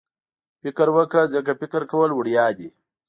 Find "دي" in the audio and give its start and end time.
2.57-2.69